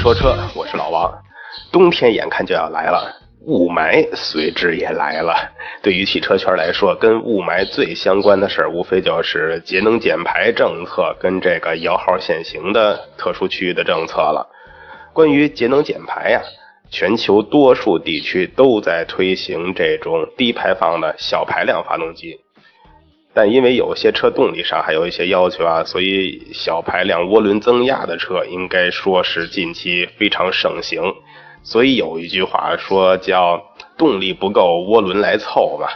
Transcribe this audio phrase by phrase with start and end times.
[0.00, 1.12] 说车，我是老王。
[1.70, 5.34] 冬天眼看就要来了，雾霾随之也来了。
[5.82, 14.48] 对于汽车圈来说，跟雾霾最相关的事儿，无非就是节能减排政策跟这个摇号限行的特殊区域的政策了。
[15.12, 16.40] 关于节能减排呀、
[16.90, 22.40] 全球多数地区都在推行这种低排放的小排量发动机。
[23.32, 31.00] 但因为有些车动力上还有一些要求啊，所以小排量涡轮增压的车应该说是近期非常盛行。
[31.62, 33.62] 所以有一句话说叫
[33.96, 35.88] “动力不够，涡轮来凑”嘛。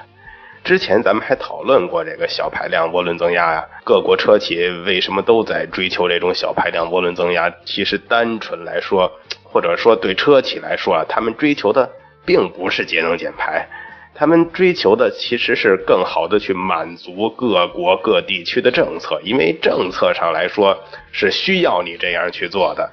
[0.63, 4.57] 之前咱们还讨论过这个小排量涡轮增压呀、各国车企
[4.87, 7.53] 为什么都在追求这种小排量涡轮增压？
[7.65, 9.11] 其实单纯来说，
[9.43, 11.91] 或者说对车企来说啊，他们追求的
[12.25, 13.69] 并不是节能减排，
[14.15, 20.79] 他们追求的其实是更好的去满足各国各地区的政策，因为政策上来说
[21.11, 22.91] 是需要你这样去做的。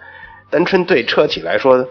[0.49, 1.87] 单纯对车企来说，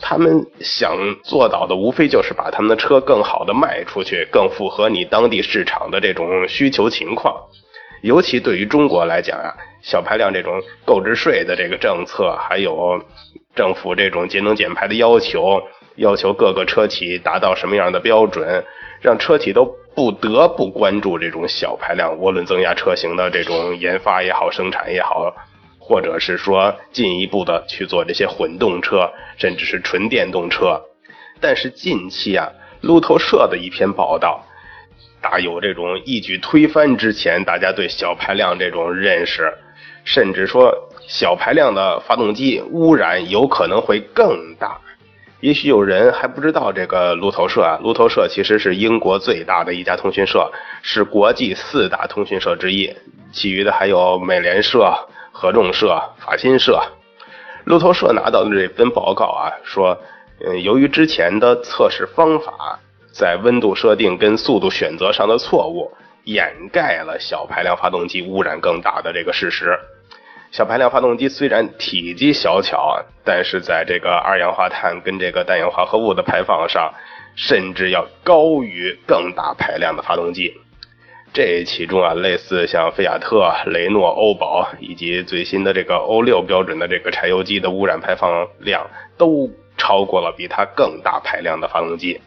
[0.00, 7.34] 他们想做到的无非就是把他们的车更好的卖出去，更符合你当地市场的这种需求情况。
[8.02, 12.98] 尤其对于中国来讲啊，小排量这种购置税的这个政策，还有
[13.54, 15.62] 政府这种节能减排的要求，
[15.96, 18.64] 要求各个车企达到什么样的标准，
[19.00, 25.34] 让车企都不得不关注这种小排量涡轮增压车型的这种研发也好，生产也好，
[25.78, 30.80] 或者是说进一步的去做这些混动车，甚至是纯电动车。
[31.40, 32.48] 但是近期啊，
[32.80, 34.44] 路透社的一篇报道，
[35.20, 39.52] 大有这种一举推翻之前大家对小排量这种认识，
[40.04, 40.72] 甚至说
[41.08, 44.80] 小排量的发动机污染有可能会更大。
[45.40, 50.50] 也许有人还不知道这个路透社啊，路透社其实是英国最大的一家通讯社，
[50.82, 52.94] 是国际四大通讯社之一，
[53.32, 54.92] 其余的还有美联社、
[55.32, 56.78] 合众社、法新社。
[57.64, 59.96] 路透社拿到的这份报告啊，说，
[60.44, 62.78] 嗯，由于之前的测试方法
[63.10, 65.90] 在温度设定跟速度选择上的错误，
[66.24, 69.78] 掩盖了小排量发动机污染更大的这个事实。
[70.50, 76.92] 小排量发动机虽然体积小巧，但是在这个二氧化碳跟这个氮氧化合物的排放上，
[77.36, 80.52] 甚至要高于更大排量的发动机。
[81.32, 88.84] 这其中啊，类似像菲亚特、雷诺、欧宝以及最新的这个欧六标准的这个柴油机的污染排放量，
[89.16, 92.20] 都超过了比它更大排量的发动机。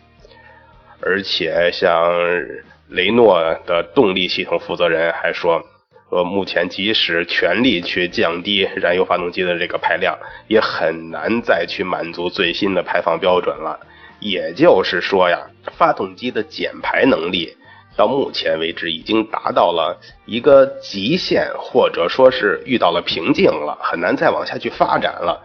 [1.01, 2.13] 而且像
[2.87, 5.61] 雷诺的动力系统负责人还说，
[6.09, 13.79] 说目前即使全力去降低燃油发动机的这个排量，也很难再去满足最新的排放标准了。
[14.19, 15.39] 也就是说呀，
[15.77, 17.57] 发动机的减排能力
[17.97, 25.41] 到目前为止已经达到了一个极限，或者说是遇到了瓶颈了，很难再往下去发展了。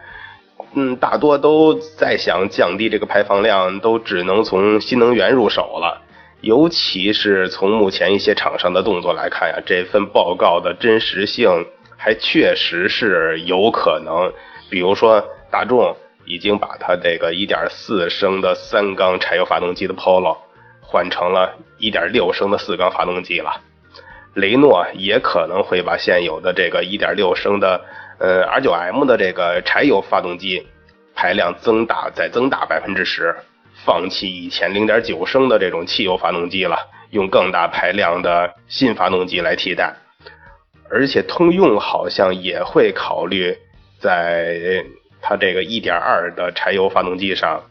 [0.74, 6.02] 嗯，大多都在想降低这个排放量，都只能从新能源入手了。
[6.40, 11.66] 尤其是从目前一些厂商的动作来看呀，这份报告的真实性
[11.96, 14.32] 还确实是有可能。
[14.70, 20.36] 比如说，大众已经把它这个1.4升的三缸柴油发动机的 Polo
[20.80, 23.60] 换成了1.6升的四缸发动机了。
[24.34, 27.84] 雷诺也可能会把现有的这个1.6升的
[28.18, 30.64] 呃 R9M 的这个柴油发动机
[31.16, 33.34] 排量增大，再增大百分之十。
[33.88, 36.76] 放弃以前0.9升的这种汽油发动机了，
[37.08, 39.96] 用更大排量的新发动机来替代。
[40.90, 43.56] 而且通用好像也会考虑
[43.98, 44.84] 在
[45.22, 47.62] 它这个1.2的柴油发动机上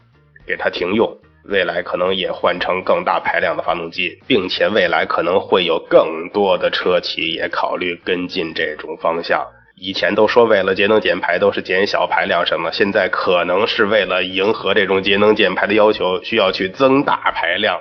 [0.44, 9.46] 给它停用，未来可能也换成更大排量的发动机，并且未来可能会有更多的车企也考虑跟进这种方向。
[9.80, 17.80] 以前都说为了节能减排都是减小排量什么，现在可能是为了迎合这种节能减排的要求，需要去增大排量，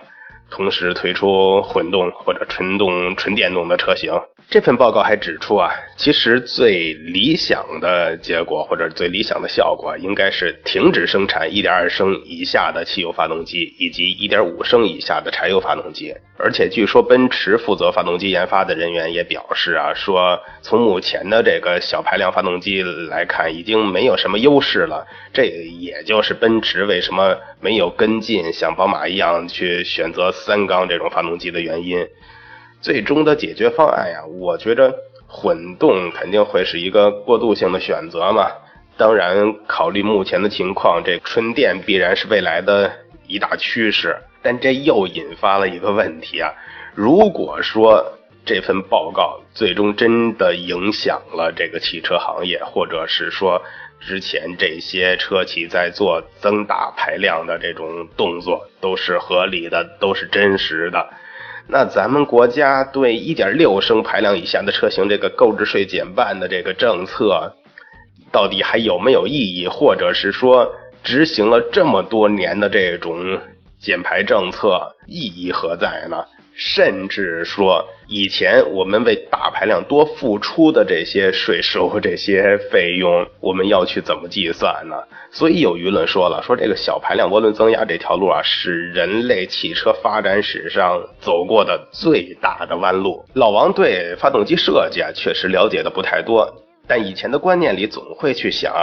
[0.50, 4.12] 同时推出混动或者纯动、纯电动的车型。
[4.50, 16.16] 这份报告还指出啊，其实最理想的结果或者最理想的效果，应该是停止生产1.2升以下的汽油发动机以及1.5升以下的柴油发动机。
[16.38, 25.06] 而且据说奔驰负责发动机研发的人员也表示啊，说从目前的这个小排量发动机来看，已经没有什么优势了。
[25.34, 32.08] 这也就是奔驰为什么没有跟进像宝马一样去选择三缸这种发动机的原因。
[32.82, 34.94] 最终的解决方案呀，我觉着
[35.28, 38.50] 混动肯定会是一个过渡性的选择嘛。
[38.98, 42.92] 当然，考虑目前的情况，这纯电必然是未来的
[43.28, 44.18] 一大趋势。
[44.42, 46.54] 但这又引发了一个问题啊，
[46.96, 48.14] 如果说
[48.46, 53.62] 这份报告最终真的影响了这个汽车行业，或者是说
[54.00, 61.10] 之前这些车企在做增大排量的这种动作都是合理的，都是真实的。
[61.70, 67.54] 那咱们国家对一点六升排量以下的车型这个购置税减半的这个政策，
[68.32, 69.68] 到底还有没有意义？
[69.68, 70.74] 或者是说，
[71.04, 73.40] 执行了这么多年的这种
[73.80, 76.24] 减排政策，意义何在呢？
[76.58, 84.96] 甚至说，以前我们为大排量多付出的这些税收、这些费用，我们要去怎么计算呢？
[85.32, 93.24] 所以有舆论说了，说这个小排量涡轮增压这条路啊，是人类汽车发展史上走过的最大的弯路。
[93.36, 96.52] 老王对发动机设计啊，确实了解的不太多。
[96.88, 98.74] 但以前的观念里总会去想，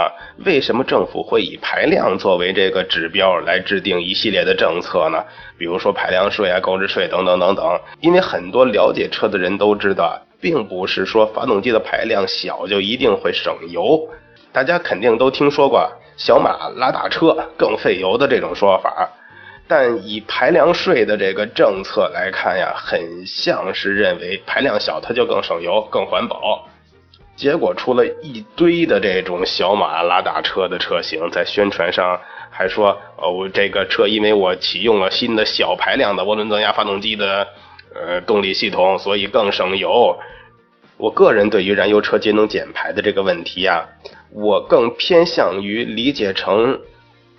[0.45, 5.23] 为什么政府会以排量作为这个指标来制定一系列的政策呢？
[5.57, 7.65] 比如说排量税啊、购置税等等等等。
[8.01, 14.07] 因为很多了解车的人都知道，并不是说发动机的排量小就一定会省油。
[14.51, 19.09] 大家肯定都听说过“小马拉大车更费油”的这种说法，
[19.67, 26.69] 但以排量税的这个政策来看呀，很像是认为排量小它就更省油、更环保。
[27.35, 32.17] 结果出了一堆的这种小马拉大车的车型，在宣传上
[32.49, 37.45] 还说，哦，我这个车因为我启用了新的小排量的涡轮增压发动机的
[37.93, 40.17] 呃动力系统，所以更省油。
[40.95, 43.85] 我个人对于燃油车节能减排的这个问题啊，
[44.31, 46.79] 我更偏向于理解成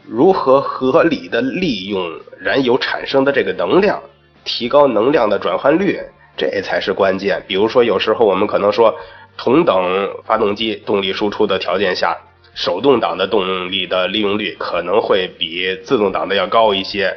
[0.07, 4.03] 如何合理的利用燃油产生的这个能量，
[4.45, 5.99] 提高能量的转换率，
[6.37, 7.43] 这才是关键。
[7.49, 8.95] 比如说，有时候我们可能说。
[9.37, 12.17] 同等发动机动力输出的条件下，
[12.55, 17.17] 手动挡的动力的利用率可能会比自动挡的要高一些。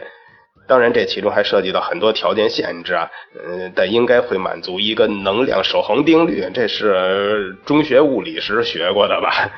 [0.67, 9.49] 当然，这其中还涉及到很多条件限制啊，嗯，但应该会满足一个能量守恒定律，这是中学物理时学过的吧？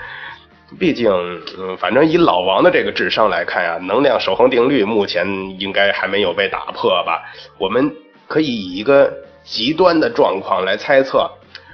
[0.80, 1.12] 毕竟，
[1.60, 5.28] 嗯，反正以老王的这个智商来看呀，能量守恒定律目前
[5.60, 7.22] 应该还没有被打破吧？
[7.58, 7.94] 我们
[8.30, 9.12] 可以以一个
[9.44, 11.30] 极端的状况来猜测。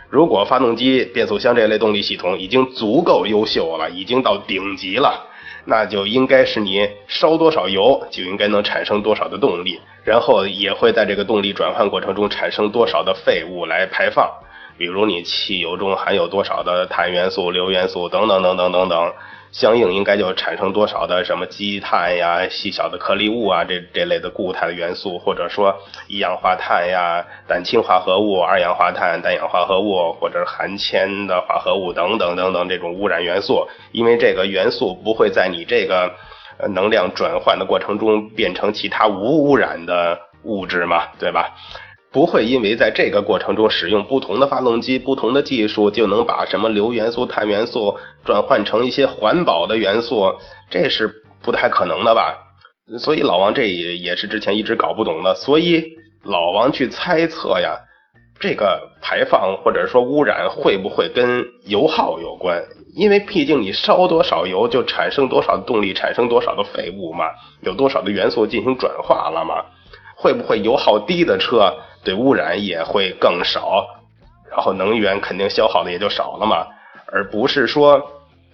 [0.09, 5.27] 如果发动机、变速箱这类动力系统已经足够优秀了，已经到顶级了，
[5.65, 14.31] 那就应该是你烧多少油，就应该能产生多少的动力，然后也会在这个动力转换过程中产生多少的废物来排放，
[14.77, 19.13] 比如你汽油中含有多少的碳元素、硫元素等等等等等等。
[19.52, 25.76] 相应应该就产生多少的什么积碳呀、细小的颗粒物啊，这这类的固态的元素，或者说
[26.08, 36.14] 一氧化碳呀、氮氢化合物、二氧化碳、氮氧化合物，或者含铅的化合物等等等等这种污染元素，因为这个元素不会在你这个
[36.70, 41.56] 能量转换的过程中变成其他无污染的物质嘛，对吧？
[42.18, 47.95] 不会因为在这个过程中使用不同的发动机、不同的技术，就能把什么硫元素、碳元素
[48.26, 50.33] 转换成一些环保的元素，
[50.68, 52.36] 这是不太可能的吧？
[52.97, 55.36] 所以老王这也也是之前一直搞不懂的。
[55.36, 55.83] 所以
[56.24, 57.78] 老王去猜测呀，
[58.40, 62.64] 这个排放或者说污染会不会跟油耗有关？
[62.95, 67.26] 因为毕竟你烧多少油，就产生多少动力，产生多少的废物嘛，
[67.62, 69.64] 有多少的元素进行转化了嘛？
[70.19, 71.71] 会不会油耗低的车？
[72.07, 73.85] 对污染也会更少，
[74.49, 76.66] 然后能源肯定消耗的也就少了嘛，
[77.11, 78.02] 而不是说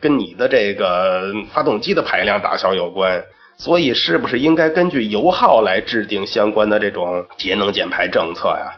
[0.01, 3.23] 跟你的这个发动机的排量大小有关。
[3.57, 8.73] 所以，是不是应该根据油耗来制定相关的这种节能减排政策呀？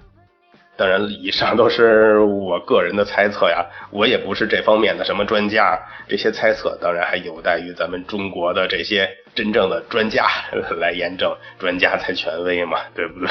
[0.76, 5.80] 当然，以上都是我个人的猜测呀，我也不是这方面的什么专家。
[6.10, 10.28] 这些猜测当然还有待于咱们中国的这些真正的专家
[10.82, 13.30] 来验证，专家才权威嘛，对不对？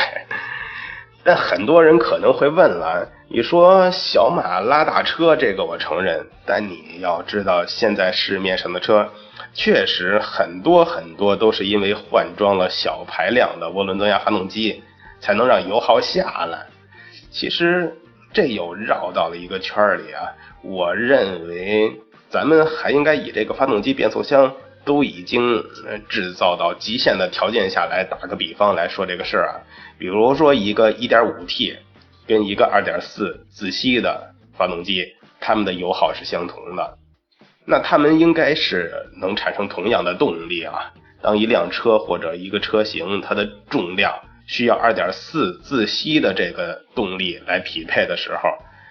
[1.25, 6.27] 但很多人可能会问了，你说小马拉大车，这个我承认。
[6.45, 9.09] 但你要知道，现在市面上的车，
[9.55, 14.83] 确实很多很多都是因为换装了小排量的涡轮增压发动机，
[15.21, 16.67] 才能让油耗下来。
[17.31, 17.97] 其实
[18.33, 20.29] 这又绕到了一个圈儿里啊。
[20.63, 24.53] 我认为咱们还应该以这个发动机、变速箱
[24.85, 25.65] 都已经
[26.09, 29.55] 制造到极限的条件下来打个比方来说这个事儿啊。
[29.99, 31.77] 比如说一个 1.5T
[32.27, 36.99] 跟一个2.4自吸的发动机，它们的油耗是相同的，
[37.67, 40.93] 那它们应该是能产生同样的动力啊。
[41.23, 44.13] 当一辆车或者一个车型它的重量
[44.47, 48.51] 需要2.4自吸的这个动力来匹配的时候，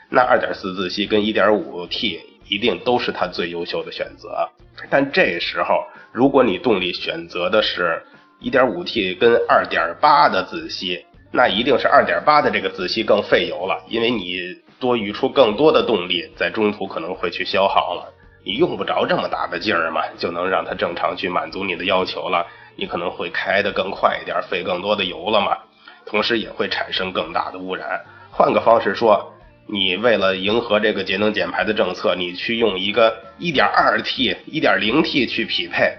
[0.09, 4.49] 那2.4自吸跟 1.5T 一定都是它最优秀的选择。
[4.89, 8.03] 但这时候，如果你动力选择的是
[8.43, 14.37] 1.5T 跟2.8的自吸，那一定是2.8的这个自吸更费油了，因为你
[14.79, 18.13] 多余出更多的动力，在中途可能会去消耗了。
[18.45, 22.45] 你用不着这么大的劲儿嘛，就能让它正常去满足你的要求了。
[22.75, 25.57] 你可能会开得更快一点，费更多的油了嘛，
[26.05, 28.01] 同时也会产生更大的污染。
[28.29, 29.31] 换个方式说，
[29.67, 35.93] 你为了迎合这个节能减排的政策，你去用一个 1.2T、1.0T 去匹配，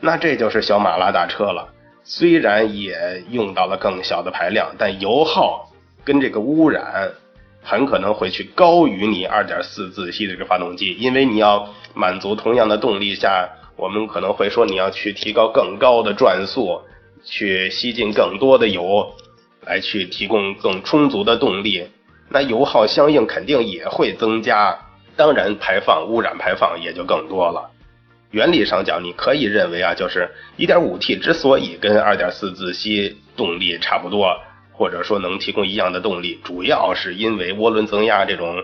[0.00, 1.68] 那这就是小马拉大车了。
[2.04, 5.70] 虽然也用到了更小的排量，但油耗
[6.04, 7.12] 跟这个污染
[7.62, 16.80] 很可能会去高于你2.4自吸的这个发动机，因为你要满足同样的动力下，我们可能会说你要去提高更高的转速，
[17.24, 19.14] 去吸进更多的油，
[19.64, 21.86] 来去提供更充足的动力，
[22.28, 24.76] 那油耗相应肯定也会增加，
[25.14, 27.70] 当然排放污染排放也就更多了。
[28.32, 34.36] 原理上讲，你可以认为啊，就是 1.5T 之所以跟2.4自吸动力差不多，
[34.72, 38.56] 或者说能提供一样的动力，主要是因为涡轮增压这种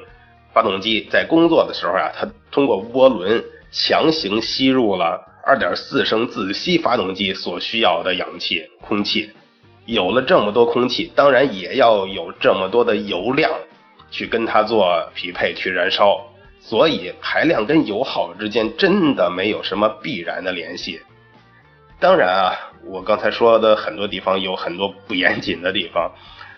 [0.54, 9.30] 发动机在工作的时候啊，它通过涡轮强行吸入了2.4升自吸发动机所需要的氧气、空气。
[9.84, 13.50] 有了这么多空气，当然也要有这么多的油量
[14.10, 16.26] 去跟它做匹配、去燃烧。
[16.68, 21.00] 所以排量跟油耗之间真的没有什么必然的联系。
[21.98, 22.52] 当然啊，
[22.84, 26.12] 我刚才说的很多地方有很多不严谨的地方，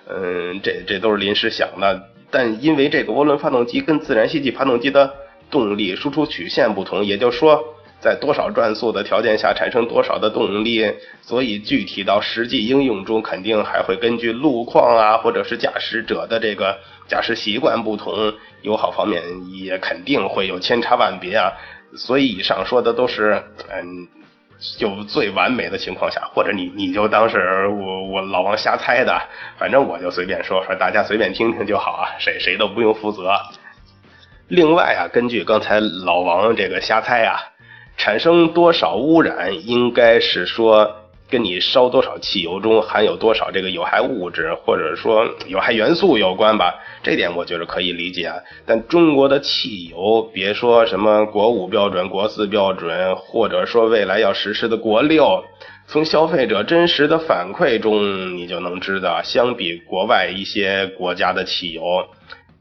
[0.08, 2.08] 嗯，这这都是临时想的。
[2.28, 5.14] 但因为这个涡轮发动机跟自然吸气发动机的
[5.48, 7.62] 动力输出曲线不同，也就是说，
[8.00, 16.78] 在多少转速的条件下产生多少的动力，所以具体到实际应用中，肯定还会根据路况啊，或者是驾驶者的这个
[17.10, 21.52] 驾驶习惯不同，友好方面也肯定会有千差万别啊。
[21.96, 24.08] 所以以上说的都是嗯。
[24.76, 29.18] 就最完美的情况下，或者你你就当是我我老王瞎猜的，
[29.56, 33.32] 反正我就随便说说，大家随便听听就好啊，谁谁都不用负责。
[34.48, 37.40] 另外啊，根据刚才老王这个瞎猜啊，
[37.96, 40.99] 产生多少污染，应该是说。
[41.30, 48.36] 跟你烧多少汽油中含有多少这个有害物质，或者说有害元素有关吧，这点我觉得可以理解啊。
[48.66, 55.44] 但中国的汽油，别说什么国五标准、国四标准，或者说未来要实施的国六，
[55.86, 61.82] 从消费者真实的反馈中，你就能知道，相比国外一些国家的汽油，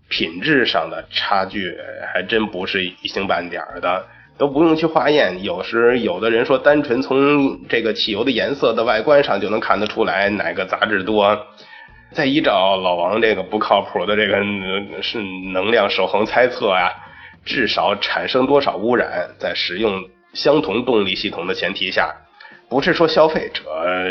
[0.10, 1.76] 品质上的差距
[2.14, 4.06] 还真不是一星半点的。
[4.40, 11.38] 都不用去化验，有时有的人说，单纯从这个汽油的颜色的外观上就能看得出来哪个杂质多。
[12.14, 14.38] 再依照老王这个不靠谱的这个
[15.04, 15.22] 是
[15.54, 16.90] 能量守恒猜测啊，
[17.46, 22.16] 至少产生多少污染，在使用相同动力系统的前提下，
[22.70, 23.62] 不是说消费者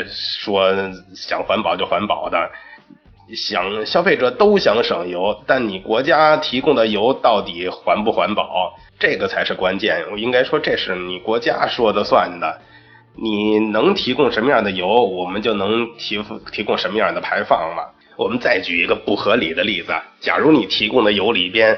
[0.07, 0.71] 说
[1.15, 2.51] 想环保就环保的，
[3.35, 8.75] 想消费者都想省油，但你国家提供的油到底环不环保？
[8.99, 12.61] 这个才是关键，我应该说这是你国家说的算的。
[13.15, 17.83] 你能提供什么样的油，我们就能提提供什么样的排放嘛。
[18.15, 21.77] 我们再举一个不合理的例子，假如你提供的油里边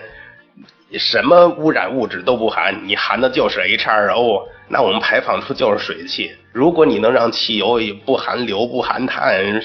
[0.97, 6.31] 什么污染物质都不含，你含的就是 H2O，那我们排放出就是水汽。
[6.51, 9.61] 如果你能让汽油不含硫、不含碳，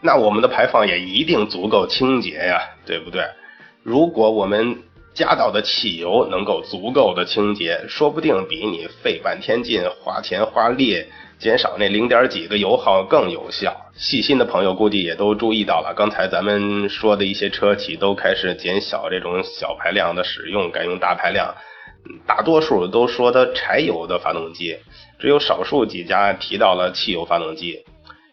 [0.00, 3.22] 那我们的排放也一定足够清洁呀，对不对？
[3.82, 4.78] 如果我们
[5.18, 11.04] 加到的汽油能够足够的清洁，说不定比你费半天劲、花钱花力
[11.40, 13.76] 减少那零点几个油耗更有效。
[13.96, 21.52] 细心的朋友估计也都注意到了，刚才咱们说的一些车企都开始减小这种小排量的使用，改用大排量。
[22.24, 24.78] 大多数都说的柴油的发动机，
[25.18, 27.84] 只有少数几家提到了汽油发动机。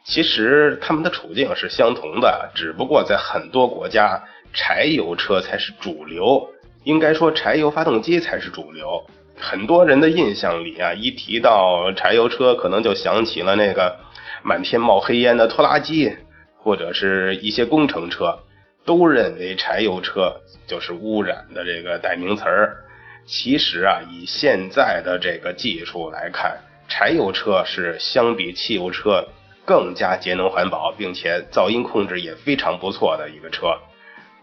[0.06, 4.22] 其实他们的处境是相同的，只不过在很多国家，
[4.54, 6.48] 柴油车才是主流。
[6.86, 9.06] 应该说，柴油发动机才是主流。
[9.38, 13.98] 很多人的印象里啊，一提到柴油车，可能就想起了那个
[14.44, 16.16] 满天冒黑烟的拖拉机，
[16.58, 18.40] 或者是一些工程车。
[18.86, 22.86] 都认为柴油车就是污染的这个代名词儿。
[23.26, 29.28] 其实啊，以现在的这个技术来看，柴油车是相比汽油车
[29.66, 33.76] 更加节能环保，并且噪音控制也非常不错的一个车。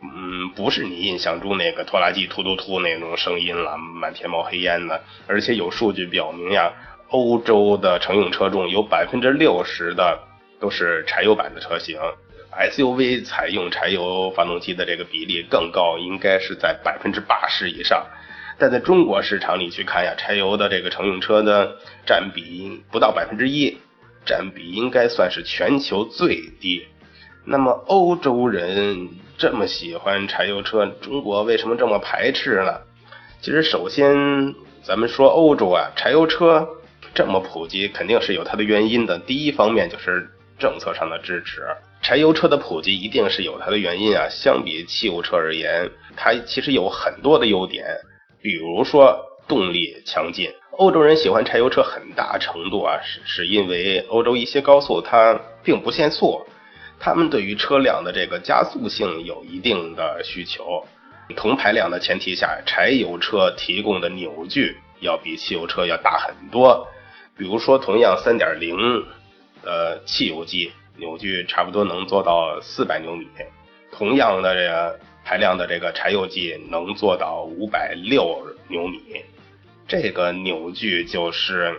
[0.02, 5.00] 嗯，不是你印象中那个拖拉机突突突那种声音了，满天冒黑烟的。
[5.28, 6.73] 而且有数据表明呀，
[7.09, 10.18] 欧洲的乘用车中有百分之六十的
[10.59, 12.00] 都是柴油版的车型
[12.50, 18.04] ，SUV 采用柴油发动机的这个比例更高，应该是在百分之八十以上。
[18.59, 23.78] 但在中国市场里去看呀，柴油的这个乘用车的占比不到百分之一，
[24.26, 26.87] 占比应该算是全球最低。
[27.44, 32.80] 那么欧洲人这么喜欢柴油车，中国为什么这么排斥呢？
[33.40, 36.68] 其实首先咱们说欧洲啊，柴油车
[37.12, 39.18] 这么普及，肯定是有它的原因的。
[39.18, 41.62] 第一方面就是政策上的支持，
[42.00, 44.28] 柴油车的普及一定是有它的原因啊。
[44.30, 47.84] 相比汽油车而言，它其实有很多的优点，
[48.40, 49.18] 比如说
[49.49, 50.49] 动力强劲。
[50.78, 56.40] 欧洲人喜欢柴油车很大程度啊，是是因为欧洲一些高速它并不限速。
[57.04, 60.87] 他们对于车辆的这个加速性有一定的需求，
[61.35, 66.87] 同排量的前提下，柴油车提供的扭矩要比汽油车要大很多。
[67.37, 68.76] 比如说，同样三点零
[69.64, 73.26] 的汽油机扭矩差不多能做到四百牛米，
[73.90, 79.00] 同样的这个排量的这个柴油机能做到五百六牛米。
[79.88, 81.75] 这个扭矩就是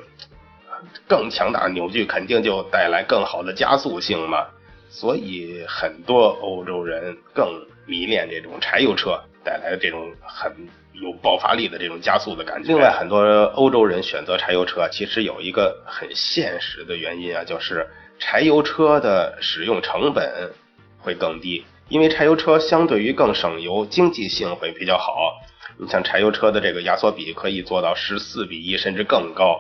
[1.08, 4.48] 更强大的扭矩，肯定就带来更好的加速性嘛。
[4.94, 10.54] 所以很多欧洲人更迷恋这种柴油车带来的这种很
[10.94, 12.68] 有爆发力的这种加速的感觉。
[12.68, 13.18] 另外，很多
[13.56, 20.52] 欧洲人选择柴油车，其实有一个很现实的原因啊，就是柴油车的使用成本
[21.00, 25.42] 会更低，因为柴油车相对于更省油，经济性会比较好。
[25.80, 29.60] 你像柴油车的这个压缩比可以做到十四比一，甚至更高。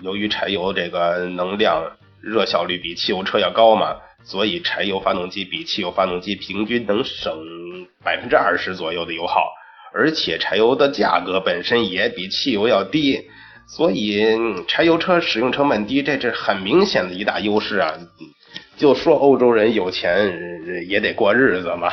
[0.00, 3.96] 由于柴油这个能量热效率比汽油车要高嘛。
[4.22, 7.32] 所以，柴油发动机比汽油发动机平均能省
[8.04, 9.52] 百分之二十左右的油耗，
[9.92, 13.28] 而且柴油的价格本身也比汽油要低，
[13.66, 14.24] 所以
[14.68, 17.94] 柴油车使用成本低，这是很明显的一大优势啊！
[18.76, 20.32] 就说欧洲人有钱
[20.88, 21.90] 也得过日子嘛，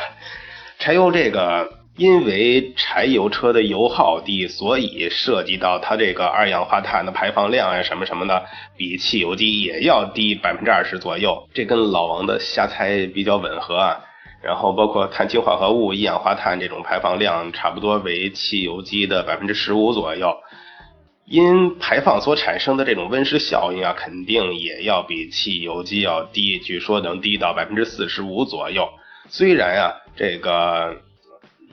[0.78, 1.77] 柴油这个。
[1.98, 8.44] 因为柴油车的油耗低，所以涉及到它这个二氧化碳的排放量啊什么什么的，
[8.76, 11.48] 比汽油机也要低百分之二十左右。
[11.52, 13.98] 这跟老王的瞎猜比较吻合啊。
[14.40, 20.32] 然后包括碳氢化合物、一氧化碳这种排放量，差不多为汽油机的百分之十五左右。
[21.24, 28.88] 因排放所产生的这种温室效应啊，肯定也要比汽油机要低，据说能低到百分之四十五左右。
[29.28, 31.07] 虽然啊，这个。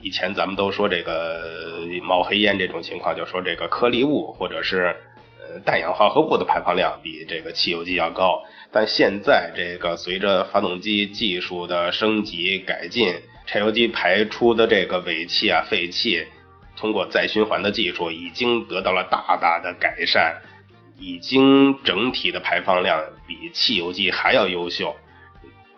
[0.06, 4.94] 以前咱们都说这个冒黑烟这种情况，就说这个颗粒物或者是
[5.40, 8.40] 呃氮氧化合物的排放量比这个汽油机要高。
[8.70, 13.16] 但现在这个随着发动机技术的升级改进，
[13.48, 16.24] 柴油机排出的这个尾气啊、废气，
[16.76, 20.36] 通过再循环的技术已经得到了大大的改善，
[21.00, 24.94] 已经整体的排放量比汽油机还要优秀。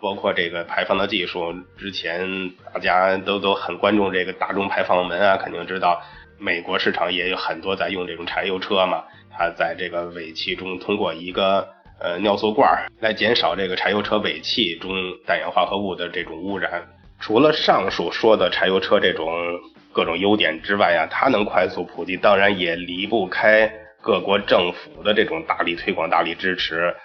[0.01, 6.01] 包括这个排放的技术，之前大家都都很关注这个大众排放门啊，肯定知道
[6.37, 9.03] 美国市场也有很多在用这种柴油车嘛。
[9.29, 11.67] 它在这个尾气中通过一个
[11.99, 14.91] 呃尿素罐来减少这个柴油车尾气中
[15.25, 16.81] 氮氧化合物的这种污染。
[17.19, 19.33] 除了上述说的柴油车这种
[19.91, 23.69] 各种优点之外呀，它能快速普及，当然也离不开
[24.01, 26.95] 各国政府的这种大力推广、大力支持，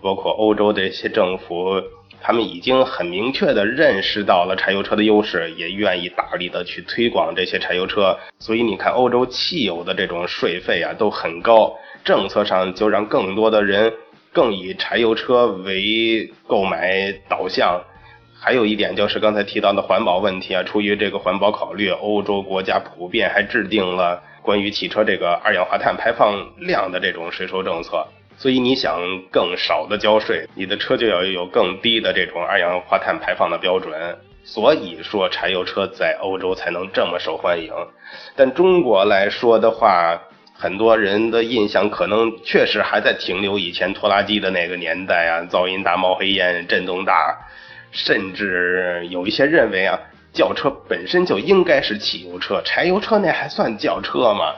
[0.00, 1.82] 包括欧洲的一些政府。
[2.26, 8.18] 他们已经很明确地认识到了柴油车的优势，也愿意大力的去推广这些柴油车。
[8.38, 13.92] 所以你看，欧洲汽油的这种税费啊都很高，政策上就让更多的人
[14.32, 17.78] 更以柴油车为购买导向。
[18.40, 28.06] 还有一点就是刚才提到的环保问题啊，出于这个环保考虑，欧洲国家普遍还制定了关于汽车这个二氧化碳排放量的这种税收政策。
[28.44, 33.94] 所以你想更少的交税，你的车就要有更低的这种二氧化碳排放的标准。
[34.42, 37.72] 所以说柴油车在欧洲才能这么受欢迎。
[38.36, 40.20] 但中国来说的话，
[40.52, 47.34] 很多人的印象可能确实还在停留以前拖拉机的那个年代啊，噪音大、冒黑烟、震动大，
[47.92, 49.98] 甚至有一些认为啊，
[50.34, 54.52] 轿车本身就应该是汽油车，柴油车那还算轿车吗？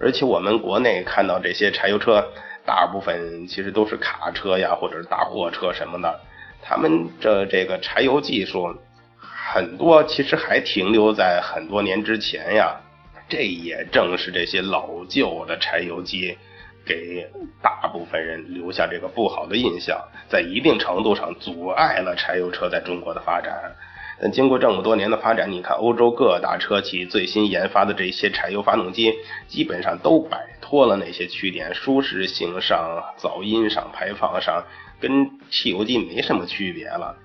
[0.00, 2.26] 而且我们国内看到这些柴油车。
[2.66, 6.20] 大部分其实都是卡车呀，或者是大货车什么的，
[6.60, 8.74] 他们这这个柴油技术
[9.20, 12.80] 很多其实还停留在很多年之前呀。
[13.28, 16.38] 这也正是这些老旧的柴油机
[16.84, 17.28] 给
[17.60, 23.74] 大部分人留下这个不好的印象，在一定程度上阻碍了柴油车在中国的发展。
[24.20, 29.12] 但经过这么多年的发展，你看欧洲各大车企最新研发的这些柴油发动机，
[29.46, 34.64] 基本上都摆脱了那些缺点，舒适性上、噪音上、排放上，
[35.00, 37.16] 跟汽油机没什么区别了。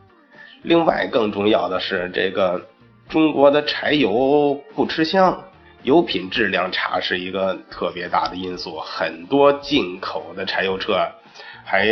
[0.63, 2.67] 另外，更重要的是，这个
[3.09, 5.43] 中国的柴油不吃香。
[5.83, 10.95] 油品质量差是一个特别大的因素，很多进口的柴油车
[11.65, 11.87] 还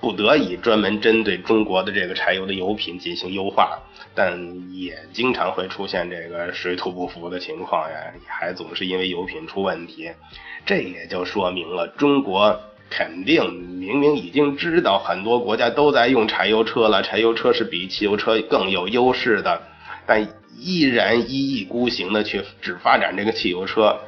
[0.00, 3.81] 不得已专门针对中国的这个柴油的油品进行优化，
[4.14, 7.96] 但也经常会出现这个水土不服的情况呀，
[8.26, 10.10] 还总是因为油品出问题，
[10.64, 19.62] 这也就说明了中国肯定明明已经知道很多国家都在用柴油车了，柴油车是比汽油车更有优势的，
[20.06, 20.26] 但。
[20.64, 23.98] 依然一意孤行的去只发展这个汽油车，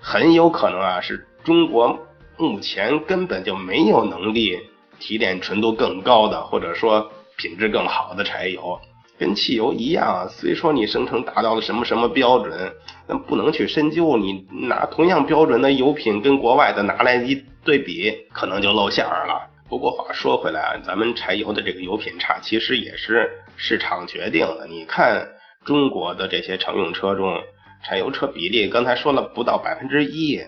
[0.00, 1.98] 很有可能啊是中国
[2.36, 4.56] 目前根本就没有能力
[5.00, 8.78] 提炼纯度更高的，或者说品质更好的柴油。
[9.18, 12.72] 跟汽油一样，虽说你声称达到了什么什么标准，
[13.06, 14.16] 但不能去深究。
[14.16, 19.50] 你拿同样标准的油品跟国外的拿来一对比，可能就露馅儿了。
[19.68, 24.66] 不过话说回来啊，咱们柴油的这个油品差，其实也是市场决定的。
[24.68, 25.28] 你看。
[25.64, 27.40] 中国的这些乘用车中，
[27.82, 30.38] 柴油车比例刚才说了不到百分之一，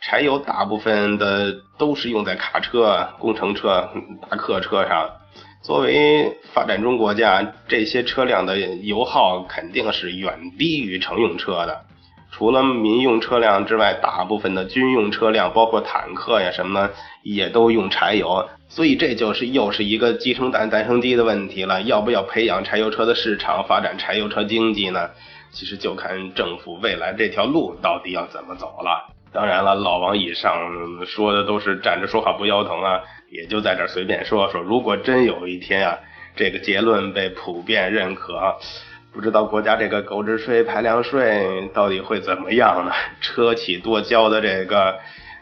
[0.00, 3.90] 柴油大部分的都是用在卡车、工程车、
[4.30, 5.10] 大客车上。
[5.62, 11.82] 作为发展中国家，这些车辆的油耗肯定是远低于乘用车的。
[12.32, 16.90] 除了民用车辆之外，大部分的军用车辆，包括坦克呀什么，
[17.22, 18.44] 也都用柴油。
[18.68, 21.80] 所以这就是又是一个鸡生蛋蛋生鸡的问题了。
[21.82, 25.10] 要不要培养柴油车的市场，发展柴油车经济呢？
[25.52, 29.14] 其实就看政府未来这条路到底要怎么走了。
[29.32, 30.52] 当然了，老王以上
[31.06, 33.00] 说的都是站着说话不腰疼啊，
[33.32, 34.60] 也就在这随便说说。
[34.60, 35.98] 如果真有一天啊，
[36.36, 38.56] 这个结论被普遍认可，
[39.12, 42.92] 不知道国家这个购置税、排量税到底会怎么样呢？
[43.20, 44.98] 车企多交的这个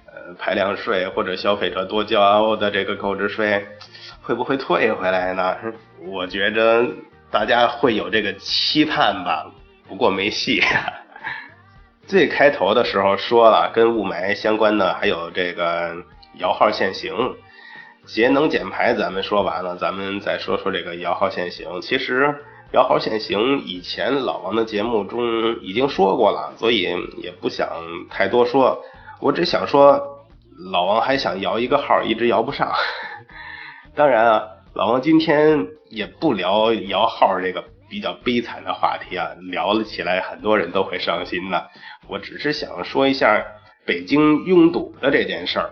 [0.06, 0.34] 呃。
[0.38, 3.66] 排量税或者消费者多交的这个购置税，
[4.22, 5.56] 会不会退回来呢？
[6.06, 6.86] 我觉着
[7.32, 9.50] 大家会有这个期盼吧，
[9.88, 10.62] 不过没戏。
[12.06, 15.96] 最开头的时候说了，跟雾霾相关的还有这个
[16.38, 17.12] 摇号限行、
[18.06, 21.80] 节能减排，咱们说完了，咱们再说说这个摇号限行。
[21.80, 22.34] 其实
[22.72, 26.82] 摇号限行以前老王的节目中已经说过了，所以
[27.18, 27.68] 也不想
[28.10, 28.82] 太多说，
[29.20, 30.16] 我只想说。
[30.72, 32.70] 老王还想摇一个号，一直摇不上。
[33.96, 34.42] 当然啊，
[34.74, 41.70] 老王今天也不聊摇号这个比较悲惨的话题啊，聊了起来很多人都会伤心的。
[42.08, 43.42] 我只是想说一下
[43.86, 45.70] 北京拥堵的这件事儿，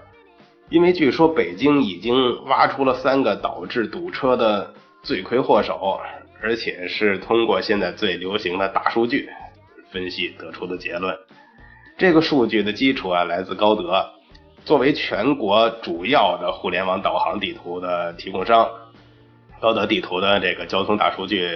[0.70, 5.98] 因为据说北京已经挖出了三个导致堵车的罪魁祸首，
[6.42, 9.28] 而且是通过现在最流行的大数据
[9.90, 11.16] 分析得出的结论。
[11.96, 14.04] 这个数据的基础啊，来自高德。
[14.64, 18.68] 作为全国主要的互联网导航地图的提供商，
[19.60, 21.48] 高德地图的这个交通大数据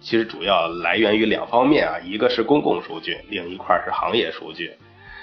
[0.00, 4.70] 其实主要来源于两方面啊，一个是公共数据，另一块是行业数据。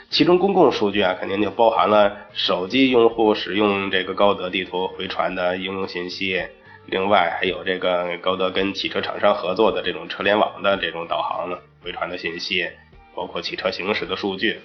[0.09, 6.41] 其中公共数据啊，肯定就包含了手机用户使用这个高德地图回传的应用信息，
[6.87, 11.49] 另外还有这个高德跟汽车厂商合作的这种车联网的这种导航
[11.83, 12.67] 回传的信息，
[13.15, 14.59] 包括汽车行驶的数据。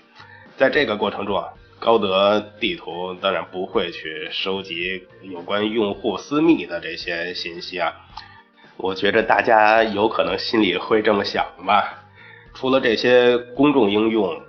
[0.57, 1.48] 在这个过程中啊。
[1.80, 7.92] 高德地图当然不会去收集有关用户私密的这些信息啊，
[8.78, 12.04] 我觉着大家有可能心里会这么想吧。
[12.54, 14.40] 除了这些公众应用，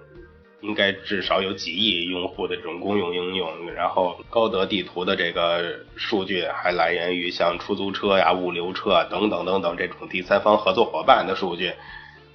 [0.68, 3.72] 应该至少有几亿用户的这种公用应用。
[3.74, 11.72] 然后高德地图的这个数据还来源于像出租车呀、物流车啊等等等等这种第三方合作伙伴的数据。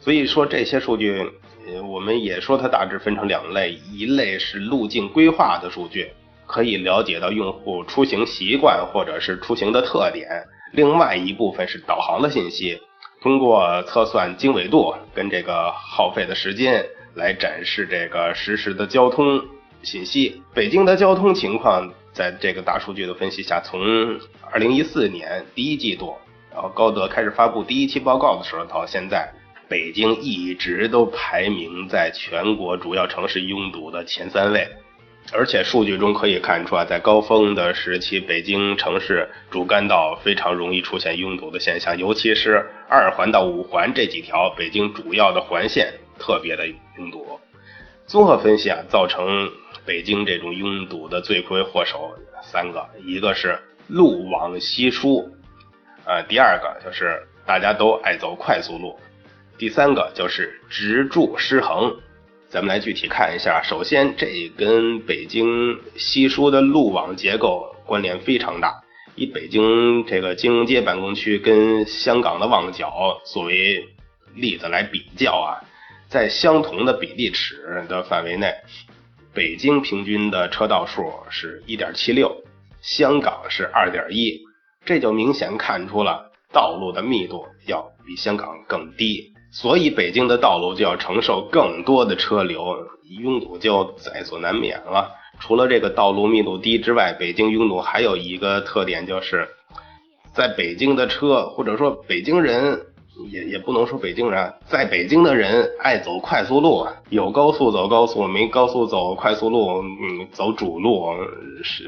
[0.00, 1.30] 所以说这些数据。
[1.66, 6.10] 呃，我们也说它大致分成两类，一类是路径规划的数据，
[6.46, 10.26] 可以了解到用户出行习惯或者是出行的特点；
[10.72, 12.80] 另外一部分是导航的信息，
[13.20, 16.82] 通过测算经纬度跟这个耗费的时间
[17.20, 19.40] 来展示这个实时的交通
[19.82, 20.42] 信息。
[20.54, 23.80] 北京的交通情况在这个大数据的分析下，从
[24.50, 26.16] 二零一四年第一季度，
[26.50, 29.30] 然后高德开始发布第一期报告的时候到现在。
[29.68, 34.66] 北京一直都排名在全国主要城市拥堵的前三位，
[35.32, 47.40] 而且数据中可以看出啊，在高峰的时期，北京城市主干道非常容易出现拥堵的现象，尤其是二环到五环这几条北京主要的环线特别的拥堵。
[48.06, 49.50] 综合分析啊，造成
[49.84, 55.32] 北京这种拥堵的罪魁祸首三个，一个是路网稀疏，
[56.04, 58.98] 呃，第二个就是大家都爱走快速路，
[59.58, 61.96] 第三个就是直柱失衡。
[62.48, 68.82] 咱们来具体看一下，首先这跟北京稀疏的路网结构关联非常大。
[69.14, 73.86] 以北京这个金融街办公区跟香港的旺角作为
[74.34, 75.62] 例子来比较啊，
[76.10, 78.52] 在相同的比例尺的范围内，
[79.32, 82.34] 北京平均的车道数是1.76，
[82.82, 84.40] 香港是2.1，
[84.84, 89.32] 这就明显看出了道路的密度要比香港更低。
[89.52, 92.76] 所以北京的道路就要承受更多的车流，
[93.20, 95.12] 拥堵就在所难免了。
[95.38, 99.48] 除了这个道路密度低之外，北京拥堵还有一个特点就是，
[100.34, 102.80] 在北京的车或者说北京人
[103.26, 111.06] 也也不能说北京人，在北京的人爱走快速路，有高速走高速，没高速走快速路，嗯，走主路，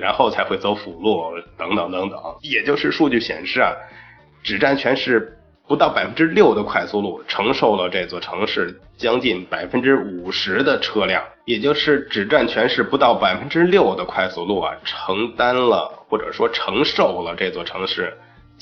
[0.01, 1.23] 然后才会走辅路
[1.57, 2.19] 等等等等。
[2.41, 3.73] 也就是数据显示啊，
[4.43, 5.39] 只占全市。
[5.69, 18.13] 不到百分之六的快速路承受了这座城市将近百分之五十的车辆，也就是只占全市不到百分之六的快速路啊，承担了或者说承受了这座城市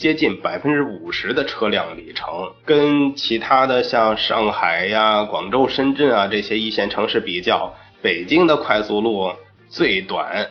[0.00, 2.26] 接近百分之五十的车辆里程。
[2.64, 9.30] 跟其他的像上海呀、广州、深圳啊这些一线城市比较，北京的快速路
[9.68, 10.48] 最短，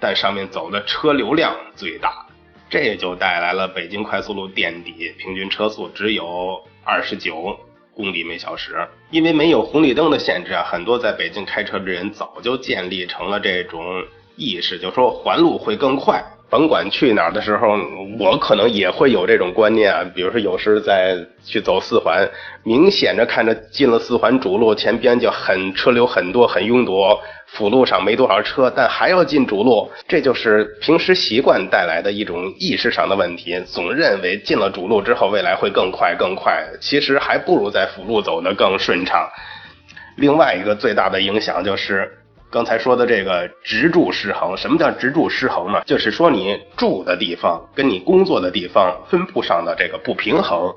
[0.00, 2.26] 但上面走的车流量最大。
[2.68, 7.56] 这也就带来了北京快速路垫底，平均车速只有二十九
[7.94, 8.76] 公里每小时。
[9.12, 14.02] 因为没有红绿灯的限制啊，很多在北京开车的人早就建立成了这种
[14.34, 16.20] 意识，就说环路会更快。
[16.50, 17.78] 甭管去哪儿的时候，
[18.18, 20.04] 我可能也会有这种观念啊。
[20.12, 22.28] 比如说有时在去走四环，
[22.64, 27.00] 明显着看着进了四环主路，前边就很车流很多，很拥堵。
[27.46, 33.60] 辅路上没多少车，但还要进主路，这就是平时习惯带来的一种意识上的问题。
[33.66, 39.28] 总认为进了主路之后，未来会更快更快，其实还不如在辅路走得更顺畅。
[40.16, 42.08] 另外一个最大的影响就是
[42.50, 44.56] 刚才说的这个直柱失衡。
[44.56, 45.82] 什么叫直柱失衡呢？
[45.86, 50.74] 就是说你住的地方跟你工作的地方分布上的这个不平衡，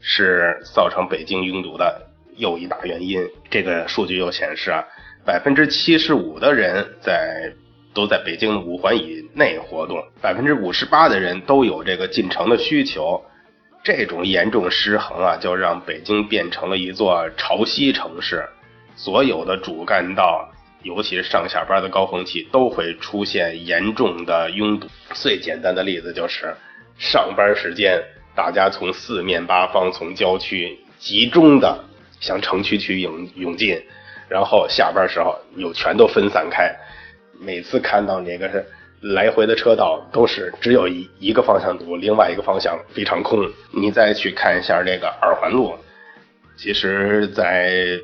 [0.00, 2.00] 是造成北京拥堵的
[2.36, 3.22] 又一大原因。
[3.50, 4.82] 这个数据又显示啊。
[5.22, 7.52] 百分之七十五的人在
[7.92, 13.22] 都在北京五环以内活动，百分之五十八的人都有这个进城的需求。
[13.84, 18.48] 这种严重失衡啊，就让北京变成了一座潮汐城市。
[18.96, 20.48] 所有的主干道，
[20.82, 24.88] 尤其是上下班的高峰期，都会出现严重的拥堵。
[25.14, 26.54] 最简单的例子就是，
[26.98, 28.02] 上班时间，
[28.34, 31.84] 大家从四面八方从郊区集中的
[32.20, 33.80] 向城区去涌涌进。
[34.28, 36.72] 然后下班时候又全都分散开，
[37.40, 38.64] 每次看到那个是
[39.00, 43.50] 来回的车道都是只有一一个方向堵，另外一个方向非常空。
[43.72, 45.74] 你再去看一下这个二环路，
[46.56, 47.98] 其实，在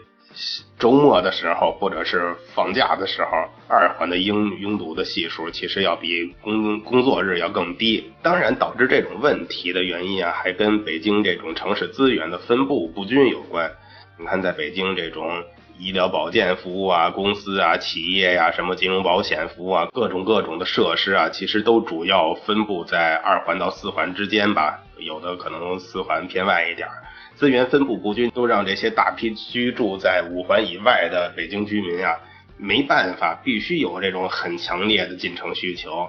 [0.79, 3.31] 周末的时候或者是放假的时候，
[3.69, 8.13] 二环的拥拥堵的系数其实要比工工作日要更低。
[8.23, 13.71] 当然，导致这种问题的原因啊，还跟北京这种城市资源的分布不均有关。
[14.19, 15.43] 你看，在北京这种。
[15.79, 24.79] 医疗保健服务啊，公司啊，企业呀，什么金融保险服务啊，各种各种的设施啊，其实都主要分布在二环到四环之间吧。
[24.97, 26.89] 有的可能四环偏外一点，
[27.37, 32.19] 资源分布不均，都让这些大批居住在五环以外的北京居民啊，
[32.57, 36.09] 没办法，必须有这种很强烈的进城需求。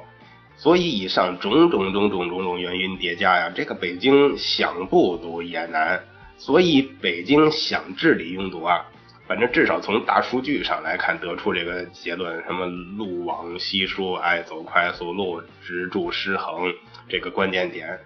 [0.56, 6.02] 所以，以上种种种种种种原因叠加呀，这个北京想不堵也难。
[6.38, 8.86] 所以，北京想治理拥堵啊。
[9.28, 16.74] 反正至少从大数据上来看，得出这个结论：什么路网稀疏、爱走快速路、直柱失衡，
[17.10, 18.00] 这个关键点，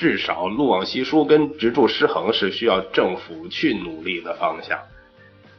[0.00, 4.78] 至少路网稀疏跟直柱失衡是需要政府去努力的方向，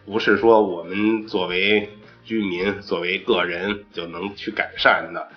[0.04, 1.88] 不是说我们作为
[2.26, 5.28] 居民、作为个人就能去改善的。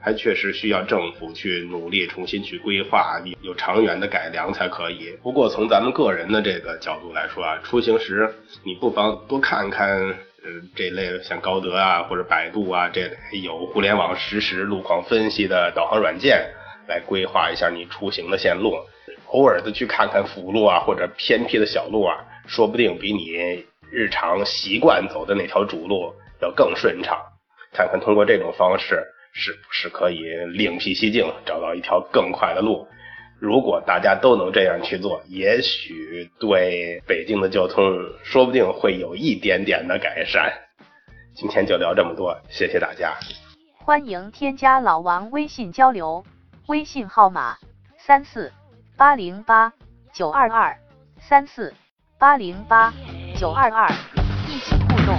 [0.00, 5.10] 还确实需要政府去努力重新去规划，有长远的改良才可以。
[5.22, 16.50] 不过从咱们个人的这个角度来说啊，出行时你不妨多看看，呃，这类像高德啊或者百度啊这类有互联网实时路况分析的导航软件，
[16.86, 18.74] 来规划一下你出行的线路。
[19.30, 27.18] 偶尔的去看看辅路啊或者偏僻的小路啊，说不定比你日常习惯走的那条主路要更顺畅。
[27.72, 32.86] 看看通过这种方式是不是可以另辟蹊径，找到一条更快的路。
[33.40, 37.92] 如果大家都能这样去做，也许对北京的交通
[38.22, 40.52] 说不定会有一点点的改善。
[41.34, 43.12] 今天就聊这么多，谢谢大家。
[43.84, 46.24] 欢迎添加老王微信交流，
[46.66, 47.58] 微信号码
[47.98, 48.50] 三四
[48.96, 49.70] 八零八
[50.14, 50.74] 九二二
[51.18, 51.74] 三四
[52.18, 52.92] 八零八
[53.36, 53.86] 九二二
[54.48, 55.18] 一起互动。